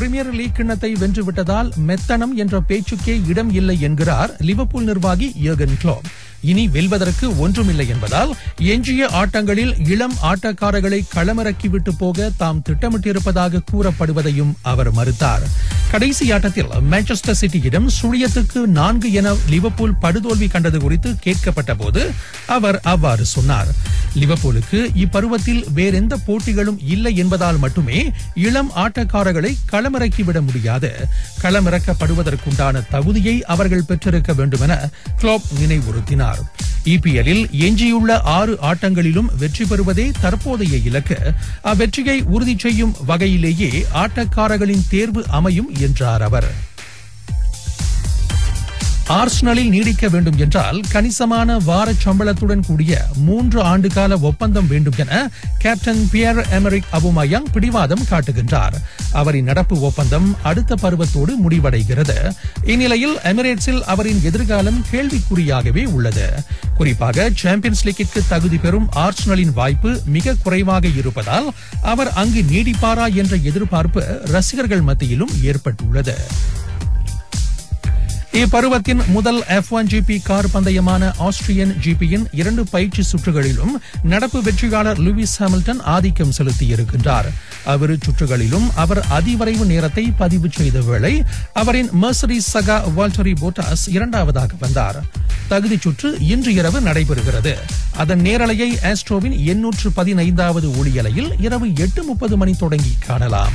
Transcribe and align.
Premier 0.00 0.34
league 0.34 0.54
கிண்ணத்தை 0.54 0.90
வென்றுவிட்டதால் 1.00 1.70
மெத்தனம் 1.86 2.34
என்ற 2.34 2.60
பேச்சுக்கே 2.60 3.20
இடம் 3.26 3.50
இல்லை 3.52 3.80
என்கிறார் 3.80 4.30
லிவர்பூல் 4.40 4.84
நிர்வாகி 4.84 5.26
யர்கன் 5.42 5.78
கிளோப் 5.78 6.06
இனி 6.42 6.68
வெல்வதற்கு 6.68 7.26
ஒன்றுமில்லை 7.36 7.86
என்பதால் 7.88 8.30
எஞ்சிய 8.66 9.08
ஆட்டங்களில் 9.12 9.72
இளம் 9.86 10.16
ஆட்டக்காரர்களை 10.22 11.00
களமிறக்கிவிட்டு 11.14 11.92
போக 11.98 12.30
தாம் 12.36 12.62
திட்டமிட்டிருப்பதாக 12.68 13.62
கூறப்படுவதையும் 13.72 14.52
அவர் 14.64 14.92
மறுத்தார். 14.92 15.44
கடைசி 15.90 16.32
ஆட்டத்தில் 16.32 16.68
மான்செஸ்டர் 16.90 17.38
சிட்டியிடம் 17.40 17.86
சுழியத்துக்கு 18.02 18.58
நான்கு 18.66 19.12
என 19.12 19.34
லிவர்பூல் 19.48 19.94
படுதோல்வி 20.02 20.50
கண்டது 20.50 20.80
குறித்து 20.80 21.16
கேட்கப்பட்ட 21.22 21.74
போது 21.74 22.10
அவர் 22.46 22.80
அவ்வாறு 22.82 23.24
சொன்னார். 23.24 23.66
லிவர்பூலுக்கு 24.14 24.88
இப்பருவத்தில் 24.94 25.72
வேறெந்த 25.72 26.18
போட்டிகளும் 26.26 26.78
இல்லை 26.84 27.16
என்பதால் 27.16 27.58
மட்டுமே 27.58 28.12
இளம் 28.34 28.70
ஆட்டக்காரர்களை 28.74 29.56
களமிறக்கிவிட 29.72 30.40
முடியாது. 30.44 31.08
களமிறக்கப்படுவதற்குண்டான 31.42 32.82
தகுதியை 32.90 33.44
அவர்கள் 33.44 33.84
பெற்றிருக்க 33.84 34.32
வேண்டும் 34.32 34.60
என 34.60 34.88
கிளோப் 35.20 35.48
நினைவுறுத்தினார். 35.60 36.42
இபிஎல்லில் 36.84 37.50
எஞ்சியுள்ள 37.50 38.20
ஆறு 38.20 38.58
ஆட்டங்களிலும் 38.62 39.36
வெற்றி 39.38 39.64
பெறுவதே 39.64 40.10
தற்போதைய 40.20 40.76
இலக்கு. 40.76 41.32
அவ்வெற்றியை 41.64 42.22
உறுதி 42.22 42.54
செய்யும் 42.58 42.94
வகையிலேயே 43.06 43.84
ஆட்டக்காரர்களின் 43.94 44.88
தேர்வு 44.88 45.24
அமையும் 45.28 45.70
என்றார் 45.80 46.22
அவர். 46.22 46.54
ஆர்ஸ்னலில் 49.10 49.68
நீடிக்க 49.68 50.08
வேண்டும் 50.08 50.38
என்றால் 50.38 50.80
கணிசமான 50.90 51.58
வார 51.58 51.92
சம்பளத்துடன் 52.04 52.66
கூடிய 52.66 53.04
மூன்று 53.16 53.62
ஆண்டுகால 53.62 54.20
ஒப்பந்தம் 54.20 54.66
வேண்டும் 54.66 54.94
என 54.96 55.30
கேப்டன் 55.58 56.08
பியர் 56.10 56.48
எமரிக் 56.48 56.84
அபுமயங் 56.92 57.48
பிடிவாதம் 57.52 58.04
காட்டுகின்றார். 58.10 58.72
அவரின் 59.12 59.44
நடப்பு 59.44 59.80
ஒப்பந்தம் 59.80 60.36
அடுத்த 60.42 60.74
பருவத்தோடு 60.82 61.32
முடிவடைகிறது. 61.44 62.32
இந்நிலையில் 62.64 63.16
எமிரேட்ஸில் 63.16 63.80
அவரின் 63.80 64.20
எதிர்காலம் 64.22 64.84
கேள்விக்குறியாகவே 64.92 65.84
உள்ளது. 65.86 66.30
குறிப்பாக 66.76 67.30
சாம்பியன்ஸ் 67.34 67.86
லீக்கிற்கு 67.86 68.20
தகுதி 68.28 68.56
பெறும் 68.56 68.88
ஆர்ஸ்னலின் 68.96 69.52
வாய்ப்பு 69.52 70.00
மிக 70.04 70.34
குறைவாக 70.42 70.88
இருப்பதால் 70.88 71.52
அவர் 71.82 72.12
அங்கு 72.12 72.40
நீடிப்பாரா 72.40 73.14
என்ற 73.14 73.36
எதிர்பார்ப்பு 73.36 74.20
ரசிகர்கள் 74.24 74.80
மத்தியிலும் 74.80 75.30
ஏற்பட்டுள்ளது. 75.42 76.16
இப்பருவத்தின் 78.32 79.06
முதல் 79.06 79.42
எஃப் 79.46 79.70
ஒன் 79.70 79.86
ஜிபி 79.86 80.22
கார் 80.22 80.50
பந்தயமான 80.50 81.12
ஆஸ்திரியன் 81.18 81.72
ஜிபியின் 81.84 82.24
இரண்டு 82.32 82.66
பயிற்சி 82.66 83.02
சுற்றுகளிலும் 83.02 83.72
நடப்பு 84.02 84.42
வெற்றியாளர் 84.42 85.00
லூயிஸ் 85.00 85.34
ஹாமில்டன் 85.38 85.80
ஆதிக்கம் 85.80 86.32
செலுத்தியிருக்கின்றார். 86.38 87.28
அவ்விரு 87.64 87.98
சுற்றுகளிலும் 88.06 88.68
அவர் 88.74 89.06
அதிவரைவு 89.10 89.64
நேரத்தை 89.64 90.04
பதிவு 90.16 90.48
செய்த 90.50 90.80
வேளை 90.80 91.22
அவரின் 91.52 91.90
மெர்சரி 92.02 92.38
சகா 92.52 92.78
வால்டரி 92.96 93.34
போட்டாஸ் 93.40 93.84
இரண்டாவதாக 93.86 94.52
வந்தார். 94.60 95.02
தகுதி 95.48 95.76
சுற்று 95.80 96.16
இன்று 96.20 96.54
இரவு 96.54 96.80
நடைபெறுகிறது. 96.80 97.54
அதன் 97.96 98.20
நேரலையை 98.20 98.70
ஆஸ்ட்ரோவின் 98.82 99.44
எண்ணூற்று 99.44 99.92
பதினைந்தாவது 99.92 100.68
ஒளியலையில் 100.68 101.30
இரவு 101.38 101.68
எட்டு 101.74 102.04
முப்பது 102.04 102.36
மணி 102.36 102.54
தொடங்கி 102.54 102.94
காணலாம். 103.06 103.52